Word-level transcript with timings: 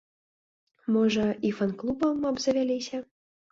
Можа, 0.95 1.27
і 1.51 1.53
фан-клубам 1.61 2.27
абзавяліся? 2.33 3.05